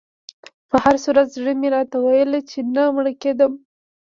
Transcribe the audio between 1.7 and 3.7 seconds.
راته ویل چې نه مړ کېدم.